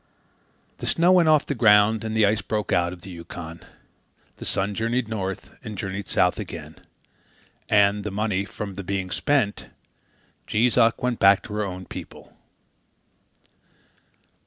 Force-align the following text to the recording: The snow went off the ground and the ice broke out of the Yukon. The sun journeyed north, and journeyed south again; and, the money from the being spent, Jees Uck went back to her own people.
The 0.79 0.87
snow 0.87 1.11
went 1.11 1.29
off 1.29 1.45
the 1.45 1.53
ground 1.53 2.03
and 2.03 2.17
the 2.17 2.25
ice 2.25 2.41
broke 2.41 2.73
out 2.73 2.91
of 2.91 3.01
the 3.01 3.11
Yukon. 3.11 3.59
The 4.37 4.45
sun 4.45 4.73
journeyed 4.73 5.07
north, 5.07 5.51
and 5.63 5.77
journeyed 5.77 6.07
south 6.07 6.39
again; 6.39 6.77
and, 7.69 8.03
the 8.03 8.09
money 8.09 8.43
from 8.45 8.73
the 8.73 8.83
being 8.83 9.11
spent, 9.11 9.67
Jees 10.47 10.75
Uck 10.75 11.03
went 11.03 11.19
back 11.19 11.43
to 11.43 11.53
her 11.53 11.63
own 11.63 11.85
people. 11.85 12.35